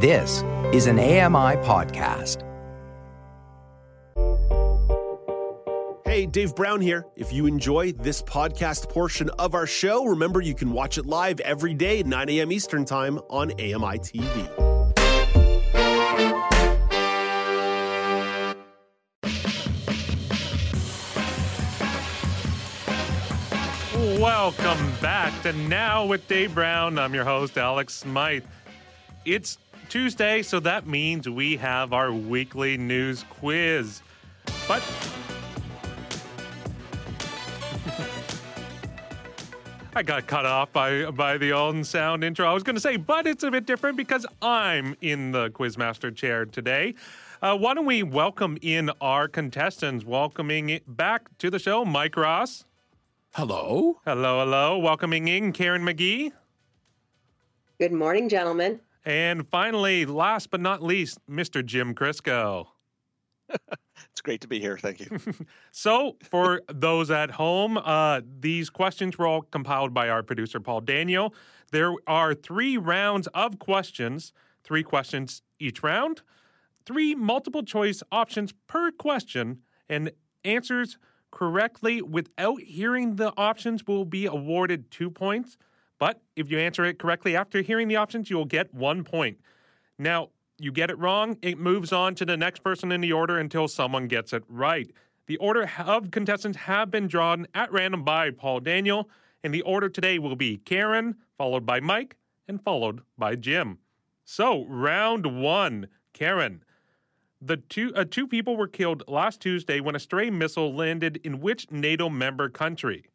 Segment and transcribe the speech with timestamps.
[0.00, 2.44] This is an AMI podcast.
[6.04, 7.04] Hey, Dave Brown here.
[7.16, 11.40] If you enjoy this podcast portion of our show, remember you can watch it live
[11.40, 12.52] every day at 9 a.m.
[12.52, 14.48] Eastern Time on AMI TV.
[24.20, 27.00] Welcome back to Now with Dave Brown.
[27.00, 28.44] I'm your host, Alex Smythe.
[29.24, 29.58] It's
[29.88, 34.02] Tuesday, so that means we have our weekly news quiz.
[34.66, 34.82] But
[39.94, 42.46] I got cut off by by the old sound intro.
[42.46, 46.14] I was going to say, but it's a bit different because I'm in the quizmaster
[46.14, 46.94] chair today.
[47.40, 50.04] Uh, why don't we welcome in our contestants?
[50.04, 52.64] Welcoming it back to the show, Mike Ross.
[53.34, 54.00] Hello.
[54.04, 54.78] Hello, hello.
[54.78, 56.32] Welcoming in Karen McGee.
[57.78, 58.80] Good morning, gentlemen.
[59.08, 61.64] And finally, last but not least, Mr.
[61.64, 62.66] Jim Crisco.
[64.12, 64.78] It's great to be here.
[64.78, 65.18] Thank you.
[65.72, 70.82] So, for those at home, uh, these questions were all compiled by our producer, Paul
[70.82, 71.34] Daniel.
[71.72, 74.32] There are three rounds of questions,
[74.62, 76.22] three questions each round,
[76.84, 80.12] three multiple choice options per question, and
[80.44, 80.98] answers
[81.32, 85.56] correctly without hearing the options will be awarded two points.
[85.98, 89.38] But if you answer it correctly after hearing the options, you'll get one point.
[89.98, 93.38] Now, you get it wrong, it moves on to the next person in the order
[93.38, 94.90] until someone gets it right.
[95.26, 99.08] The order of contestants have been drawn at random by Paul Daniel,
[99.44, 102.16] and the order today will be Karen, followed by Mike,
[102.48, 103.78] and followed by Jim.
[104.24, 106.64] So, round one, Karen.
[107.40, 111.40] The two uh, two people were killed last Tuesday when a stray missile landed in
[111.40, 113.06] which NATO member country?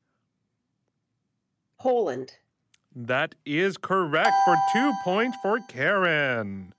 [1.77, 2.37] Poland.
[2.95, 6.73] That is correct for two points for Karen.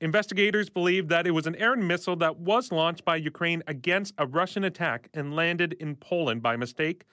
[0.00, 4.26] Investigators believe that it was an errant missile that was launched by Ukraine against a
[4.26, 7.04] Russian attack and landed in Poland by mistake.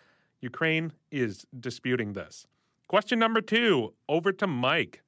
[0.41, 2.45] Ukraine is disputing this.
[2.87, 5.01] Question number two over to Mike.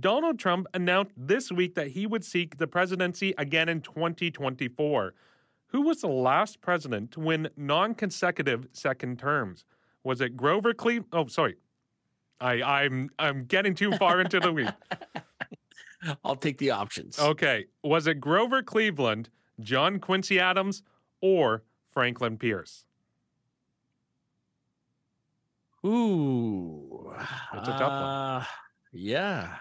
[0.00, 5.14] Donald Trump announced this week that he would seek the presidency again in 2024.
[5.68, 9.64] Who was the last president to win non consecutive second terms?
[10.04, 11.08] Was it Grover Cleveland?
[11.12, 11.56] Oh, sorry.
[12.40, 14.68] I, I'm I'm getting too far into the week.
[16.24, 17.18] I'll take the options.
[17.18, 17.66] Okay.
[17.84, 19.28] Was it Grover Cleveland,
[19.60, 20.82] John Quincy Adams,
[21.20, 22.84] or Franklin Pierce?
[25.84, 27.12] Ooh.
[27.52, 27.90] That's a tough one.
[27.90, 28.44] Uh,
[28.92, 29.56] Yeah.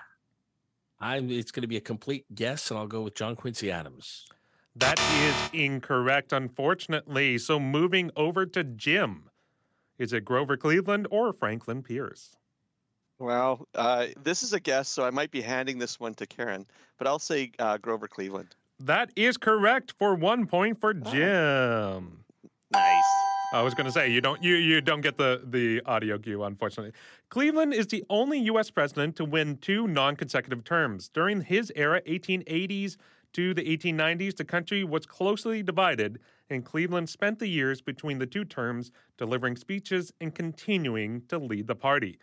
[0.99, 4.27] I'm it's gonna be a complete guess, and I'll go with John Quincy Adams.
[4.75, 7.37] That is incorrect, unfortunately.
[7.39, 9.29] So moving over to Jim.
[9.97, 12.35] Is it Grover Cleveland or Franklin Pierce?
[13.21, 16.65] Well, uh, this is a guess, so I might be handing this one to Karen,
[16.97, 18.55] but I'll say uh, Grover Cleveland.
[18.79, 22.23] That is correct for one point for Jim.
[22.71, 23.03] Nice.
[23.53, 26.43] I was going to say you don't you you don't get the the audio cue
[26.43, 26.93] unfortunately.
[27.29, 28.71] Cleveland is the only U.S.
[28.71, 32.97] president to win two non-consecutive terms during his era, 1880s
[33.33, 34.35] to the 1890s.
[34.35, 36.17] The country was closely divided,
[36.49, 41.67] and Cleveland spent the years between the two terms delivering speeches and continuing to lead
[41.67, 42.17] the party.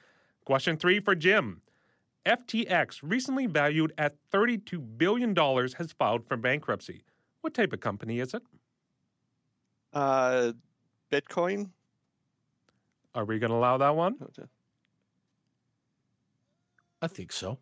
[0.48, 1.60] Question three for Jim.
[2.24, 7.02] FTX, recently valued at $32 billion, has filed for bankruptcy.
[7.42, 8.42] What type of company is it?
[9.92, 10.52] Uh,
[11.12, 11.68] Bitcoin.
[13.14, 14.14] Are we going to allow that one?
[17.02, 17.58] I think so.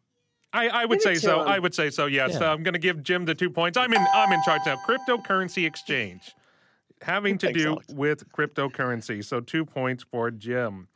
[0.52, 1.40] I, I would Give say so.
[1.42, 1.48] him.
[1.48, 2.06] I would say so.
[2.06, 2.52] Yes, Yeah.
[2.52, 3.76] I'm going to give Jim the two points.
[3.76, 4.06] I'm in.
[4.14, 4.76] I'm in charge now.
[4.88, 6.36] Cryptocurrency exchange,
[7.02, 7.86] having to Thanks, do Alex.
[7.92, 9.24] with cryptocurrency.
[9.24, 10.86] So two points for Jim.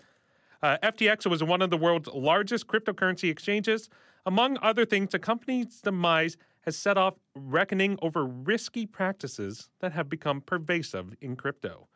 [0.62, 3.88] Uh, FTX was one of the world's largest cryptocurrency exchanges.
[4.26, 10.08] Among other things, the company's demise has set off reckoning over risky practices that have
[10.10, 11.88] become pervasive in crypto.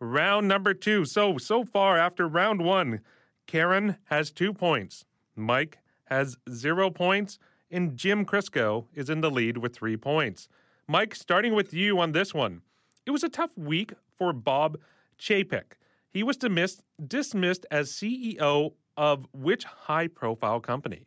[0.00, 1.04] Round number two.
[1.04, 3.00] So, so far after round one,
[3.46, 5.04] Karen has two points,
[5.34, 7.38] Mike has zero points,
[7.70, 10.48] and Jim Crisco is in the lead with three points.
[10.86, 12.62] Mike, starting with you on this one.
[13.06, 14.78] It was a tough week for Bob
[15.18, 15.76] Chapek.
[16.12, 21.06] He was dismissed, dismissed as CEO of which high profile company?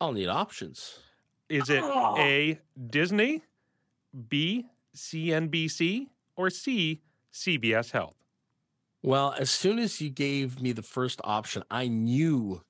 [0.00, 0.98] I'll need options.
[1.48, 2.16] Is it Oh.
[2.18, 2.58] A,
[2.90, 3.42] Disney,
[4.28, 7.00] B, CNBC, or C,
[7.32, 8.16] CBS Health?
[9.02, 12.62] Well, as soon as you gave me the first option, I knew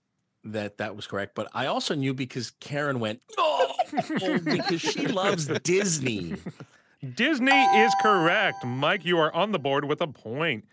[0.42, 1.34] that that was correct.
[1.34, 3.74] But I also knew because Karen went, oh,
[4.44, 6.34] because she loves Disney.
[7.04, 8.64] Disney is correct.
[8.64, 10.64] Mike, you are on the board with a point.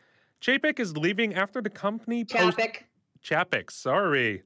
[0.42, 2.75] Chapek is leaving after the company post- Chapek.
[3.24, 4.44] Chapek, sorry.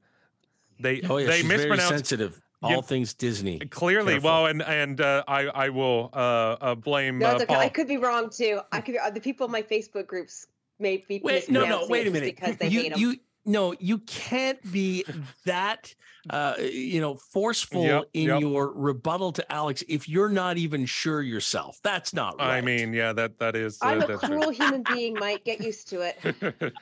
[0.78, 2.40] They Oh yeah, they she's very mispronounced sensitive.
[2.62, 2.80] All Yeah.
[2.82, 3.58] things Disney.
[3.60, 4.14] clearly.
[4.14, 4.30] Careful.
[4.30, 6.16] Well, and and uh, I I will uh,
[6.60, 7.46] uh, blame No, uh, okay.
[7.46, 7.56] Paul.
[7.58, 8.60] I could be wrong too.
[8.72, 10.46] I could be, uh, the people in my Facebook groups
[10.78, 12.34] may be Wait, no, no, wait a minute.
[12.34, 12.98] because they you, them.
[12.98, 13.16] you,
[13.46, 15.04] no, you can't be
[15.44, 15.94] that,
[16.30, 18.40] uh, you know, forceful Yep, in yep.
[18.40, 21.78] your rebuttal to Alex if you're not even sure yourself.
[21.82, 22.58] That's not right.
[22.58, 23.78] I mean, yeah, that that is.
[23.80, 24.38] Uh, I'm a that's true.
[24.38, 25.44] cruel human being, Mike.
[25.44, 26.18] Get used to it.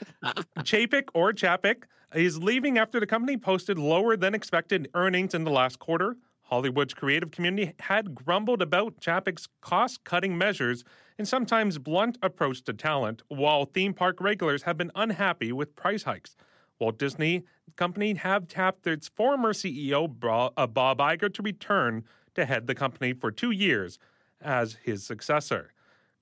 [0.60, 1.84] Chapek or Chapek
[2.14, 6.16] is leaving after the company posted lower than expected earnings in the last quarter.
[6.42, 10.84] Hollywood's creative community had grumbled about Chapek's cost cutting measures
[11.18, 16.02] and sometimes blunt approach to talent, while theme park regulars have been unhappy with price
[16.02, 16.36] hikes.
[16.78, 17.44] Walt Disney
[17.76, 22.04] Company have tapped its former CEO uh, Bob Iger to return
[22.34, 23.98] to head the company for two years
[24.40, 25.72] as his successor.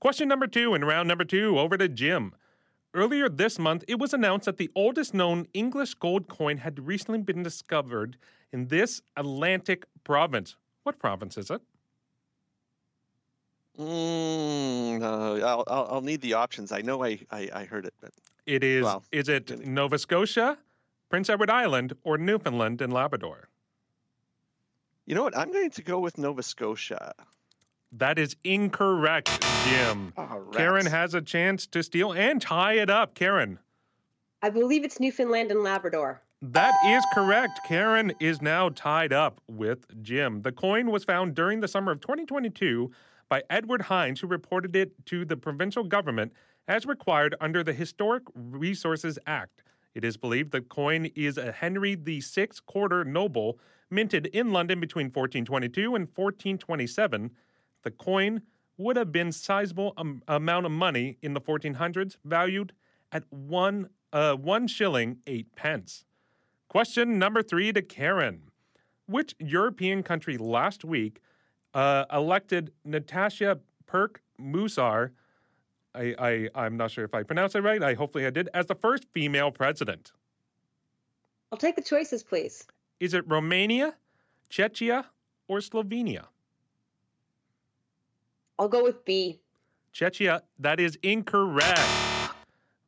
[0.00, 2.34] Question number two in round number two over to Jim.
[2.94, 7.22] Earlier this month, it was announced that the oldest known English gold coin had recently
[7.22, 8.18] been discovered
[8.52, 10.56] in this Atlantic province.
[10.82, 11.62] What province is it?
[13.78, 16.72] Mm, I'll, I'll I'll need the options.
[16.72, 18.12] I know I I, I heard it, but
[18.46, 18.84] It is.
[18.84, 19.02] Wow.
[19.12, 19.66] Is it Really?
[19.66, 20.58] Nova Scotia,
[21.08, 23.48] Prince Edward Island, or Newfoundland and Labrador?
[25.04, 25.36] you know what?
[25.36, 27.12] I'm going to go with Nova Scotia.
[27.90, 30.12] That is incorrect, Jim.
[30.16, 33.14] Oh, Karen has a chance to steal and tie it up.
[33.14, 33.58] Karen.
[34.40, 36.22] I believe it's Newfoundland and Labrador.
[36.40, 37.60] That is correct.
[37.68, 40.42] Karen is now tied up with Jim.
[40.42, 42.90] The coin was found during the summer of 2022
[43.28, 46.32] by Edward Hynes, who reported it to the provincial government
[46.68, 49.62] as required under the Historic Resources Act.
[49.94, 53.58] It is believed the coin is a Henry VI quarter noble
[53.90, 57.30] minted in London between 1422 and 1427.
[57.82, 58.42] The coin
[58.78, 62.72] would have been sizable am- amount of money in the 1400s, valued
[63.10, 66.04] at one uh, one shilling eight pence.
[66.68, 68.42] Question number three to Karen.
[69.06, 71.20] Which European country last week
[71.74, 75.10] uh, elected Natasha Perk Musar?
[75.94, 77.82] I, I, I'm not sure if I pronounced it right.
[77.82, 78.48] I hopefully I did.
[78.54, 80.12] As the first female president.
[81.50, 82.64] I'll take the choices, please.
[82.98, 83.94] Is it Romania,
[84.50, 85.04] Czechia,
[85.48, 86.24] or Slovenia?
[88.58, 89.40] I'll go with B.
[89.92, 91.80] Czechia, that is incorrect.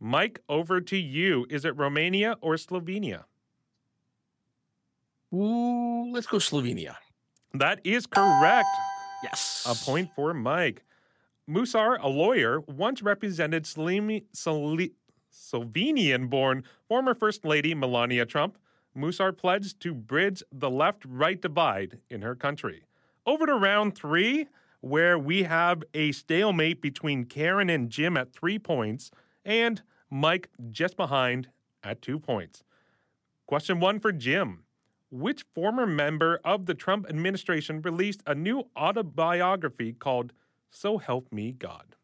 [0.00, 1.46] Mike, over to you.
[1.50, 3.24] Is it Romania or Slovenia?
[5.32, 6.96] Ooh, let's go Slovenia.
[7.54, 8.68] That is correct.
[9.22, 9.66] Yes.
[9.68, 10.84] A point for Mike.
[11.48, 14.92] Musar, a lawyer, once represented Slemi- Sli-
[15.30, 18.56] Slovenian born former First Lady Melania Trump.
[18.96, 22.84] Musar pledged to bridge the left right divide in her country.
[23.26, 24.46] Over to round three,
[24.80, 29.10] where we have a stalemate between Karen and Jim at three points,
[29.44, 31.48] and Mike just behind
[31.82, 32.62] at two points.
[33.46, 34.64] Question one for Jim.
[35.10, 40.32] Which former member of the Trump administration released a new autobiography called
[40.74, 41.94] So Help Me God?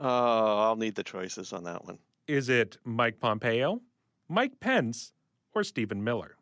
[0.00, 1.98] Oh, I'll need the choices on that one.
[2.26, 3.82] Is it Mike Pompeo,
[4.30, 5.12] Mike Pence,
[5.54, 6.36] or Stephen Miller?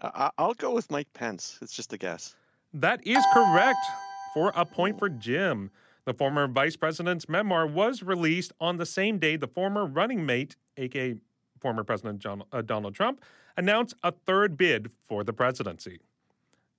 [0.00, 1.58] I, I'll go with Mike Pence.
[1.60, 2.36] It's just a guess.
[2.72, 3.84] That is correct
[4.32, 5.70] for a point for Jim.
[6.04, 10.54] The former vice president's memoir was released on the same day the former running mate,
[10.76, 11.16] aka
[11.60, 13.22] former President John, uh, Donald Trump,
[13.56, 15.98] announced a third bid for the presidency.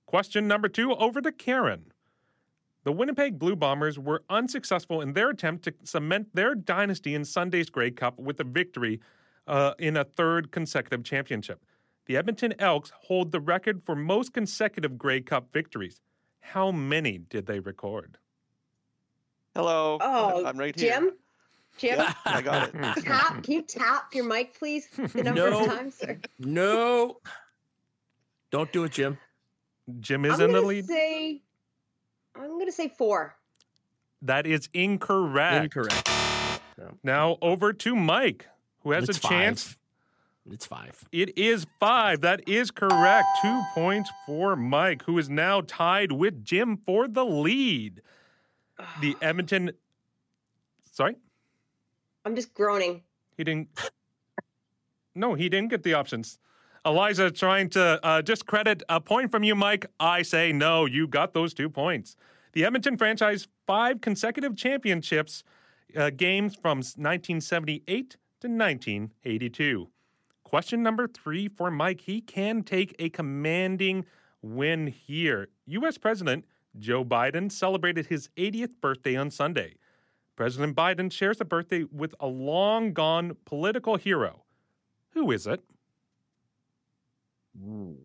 [0.06, 1.92] Question number two over to Karen.
[2.84, 7.68] The Winnipeg Blue Bombers were unsuccessful in their attempt to cement their dynasty in Sunday's
[7.68, 9.00] Grey Cup with a victory
[9.48, 11.64] uh, in a third consecutive championship.
[12.06, 16.00] The Edmonton Elks hold the record for most consecutive Grey Cup victories.
[16.40, 18.18] How many did they record?
[19.56, 19.98] Hello.
[20.00, 20.92] Oh, I'm right here.
[20.92, 21.10] Jim?
[21.78, 21.98] Jim?
[21.98, 22.96] Yeah, I got it.
[23.04, 24.86] Tap, can you tap your mic, please?
[24.96, 25.60] The number No.
[25.64, 25.96] of times?
[26.06, 27.16] Or- No.
[28.52, 29.18] Don't do it, Jim.
[30.00, 30.86] Jim is I'm in the lead.
[30.86, 31.42] say,
[32.34, 33.34] I'm gonna say four.
[34.22, 35.64] That is incorrect.
[35.76, 36.10] Incorrect.
[37.02, 38.46] Now over to Mike,
[38.80, 39.64] who has It's a chance.
[39.64, 39.78] five.
[40.52, 41.04] It's five.
[41.12, 42.20] It is five.
[42.20, 43.26] That is correct.
[43.42, 48.02] Two points for Mike, who is now tied with Jim for the lead.
[49.00, 49.70] The Edmonton.
[50.92, 51.16] Sorry,
[52.24, 53.02] I'm just groaning.
[53.36, 53.68] he didn't.
[55.18, 56.38] No, he didn't get the options.
[56.86, 59.86] Eliza trying to uh, discredit a point from you, Mike.
[59.98, 60.86] I say no.
[60.86, 62.16] You got those two points.
[62.52, 65.42] The Edmonton franchise five consecutive championships
[65.96, 69.88] uh, games from 1978 to 1982.
[70.44, 72.02] Question number three for Mike.
[72.02, 74.06] He can take a commanding
[74.40, 75.48] win here.
[75.66, 75.98] U.S.
[75.98, 76.44] President
[76.78, 79.74] Joe Biden celebrated his 80th birthday on Sunday.
[80.36, 84.44] President Biden shares a birthday with a long gone political hero.
[85.14, 85.64] Who is it?
[87.64, 87.96] Am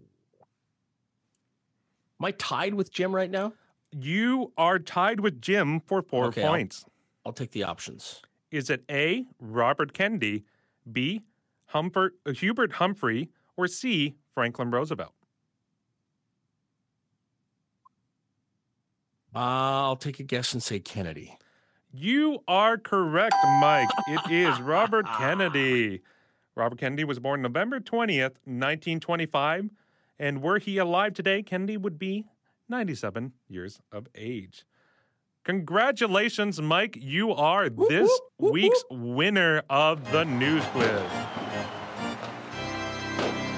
[2.21, 3.53] I tied with Jim right now?
[3.91, 6.85] You are tied with Jim for four Okay, I'll- points.
[7.25, 8.21] I'll take the options.
[8.49, 10.43] Is it A, Robert Kennedy,
[10.91, 11.21] B,
[11.67, 15.13] Humbert, uh, Hubert Humphrey, or C, Franklin Roosevelt?
[19.33, 21.37] Uh, I'll take a guess and say Kennedy.
[21.93, 23.89] You are correct, Mike.
[24.07, 26.01] It is Robert Kennedy.
[26.55, 29.69] Robert Kennedy was born November 20th, 1925.
[30.19, 32.25] And were he alive today, Kennedy would be
[32.69, 34.65] 97 years of age.
[35.43, 36.95] Congratulations, Mike.
[36.99, 40.87] You are this whoop, whoop, week's winner of the news quiz.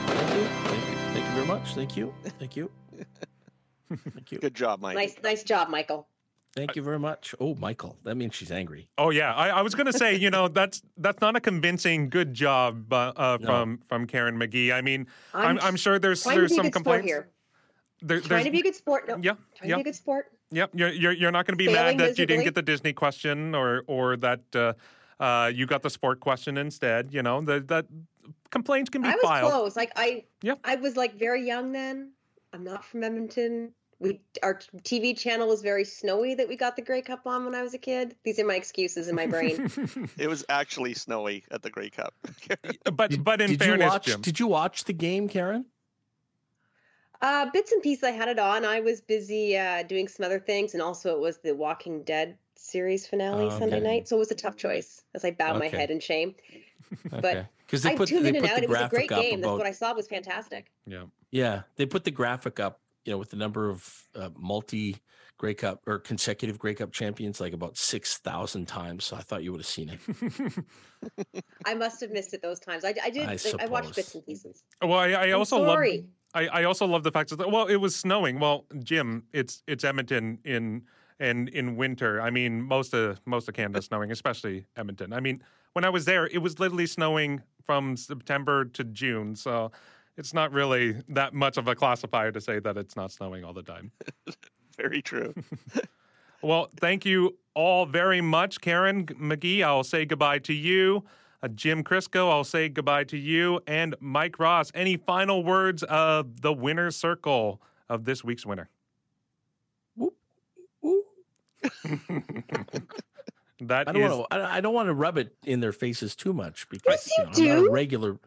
[0.08, 0.46] Thank you.
[0.46, 0.96] Thank you.
[1.14, 1.76] Thank you very much.
[1.76, 2.14] Thank you.
[2.40, 2.72] Thank you.
[4.14, 4.40] Thank you.
[4.40, 4.96] Good job, Mike.
[4.96, 6.08] Nice, nice job, Michael.
[6.56, 7.34] Thank you very much.
[7.40, 7.98] Oh, Michael.
[8.04, 8.88] That means she's angry.
[8.98, 12.10] Oh yeah, I, I was going to say, you know, that's that's not a convincing
[12.10, 13.48] good job uh, uh, No.
[13.48, 14.72] from from Karen McGee.
[14.72, 17.08] I mean, I'm, I'm sure there's trying to there's be a some good sport complaints.
[17.08, 17.30] here.
[18.02, 19.08] There, Trying there's, to be a good sport.
[19.08, 19.76] No, yeah, trying yeah.
[19.78, 20.26] to be a good sport.
[20.52, 22.62] Yep, you're you're, you're not going to be Failing mad that you didn't get the
[22.62, 24.74] Disney question or or that uh,
[25.20, 27.14] uh, you got the sport question instead.
[27.14, 27.86] You know, the, that
[28.52, 29.52] complaints can be I was filed.
[29.52, 29.76] close.
[29.76, 30.56] Like I, Yeah.
[30.64, 32.12] I was like very young then.
[32.54, 33.72] I'm not from Edmonton.
[34.00, 37.56] We our TV channel was very snowy that we got the Grey Cup on when
[37.56, 38.16] I was a kid.
[38.24, 39.70] These are my excuses in my brain.
[40.18, 42.14] It was actually snowy at the Grey Cup.
[42.94, 44.06] but but in did fairness, you watch?
[44.06, 45.66] Jim, Did you watch the game, Karen?
[47.22, 48.04] uh, bits and pieces.
[48.04, 48.66] I had it on.
[48.66, 52.38] I was busy uh, doing some other things, and also it was the Walking Dead
[52.56, 55.68] series finale Oh, Sunday night, so it was a tough choice as I bowed my
[55.68, 56.36] head in shame.
[57.10, 58.62] But because I they put tuned they in and out.
[58.62, 59.42] It was a great up game.
[59.42, 60.70] That's what I saw was fantastic.
[60.86, 61.06] yeah.
[61.32, 64.98] yeah they put the graphic up you know with the number of uh, multi
[65.38, 69.04] Grey Cup or consecutive Grey Cup champions like about six thousand times.
[69.04, 71.36] So I thought you would have seen it.
[71.66, 72.86] I must have missed it those times.
[72.86, 73.28] I, I did.
[73.28, 74.64] I I, watched bits and pieces.
[74.82, 75.80] well, I, I also love.
[76.36, 78.40] I, I also love the fact that well, it was snowing.
[78.40, 80.84] Well, Jim, it's it's Edmonton in
[81.20, 82.22] and in winter.
[82.22, 85.14] I mean, most of most of Canada's snowing, especially Edmonton.
[85.14, 85.44] I mean,
[85.74, 89.36] when I was there, it was literally snowing from September to June.
[89.36, 89.72] So
[90.18, 93.54] it's not really that much of a classifier to say that it's not snowing all
[93.54, 93.92] the time.
[94.78, 95.34] Very true.
[96.46, 99.64] Well, thank you all very much, Karen McGee.
[99.64, 101.06] I'll say goodbye to you.
[101.42, 103.62] Uh, Jim Crisco, I'll say goodbye to you.
[103.66, 108.70] And Mike Ross, any final words of the winner's circle of this week's winner?
[110.02, 110.12] Ooh.
[113.62, 114.36] That I don't is- want to.
[114.38, 117.46] I I don't want to rub it in their faces too much because Yes, you
[117.48, 118.18] know, I'm not a regular.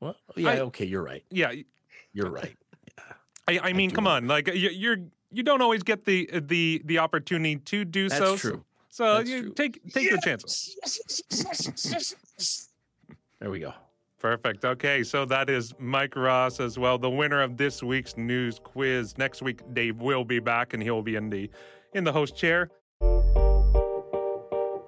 [0.00, 1.24] Well, yeah, I- okay, you're right.
[1.30, 1.52] yeah.
[2.12, 2.56] You're right.
[3.48, 4.96] I, I mean, do come on, like you, you're
[5.30, 8.18] you don't always get the uh, the the opportunity to do so.
[8.18, 8.50] That's so.
[8.50, 8.64] true.
[8.88, 9.52] So That's you true.
[9.52, 10.76] take take your chances.
[13.38, 13.74] There we go.
[14.18, 14.64] Perfect.
[14.64, 19.18] Okay, so that is Mike Ross as well, the winner of this week's news quiz.
[19.18, 21.50] Next week, Dave will be back, and he'll be in the
[21.92, 22.70] in the host chair.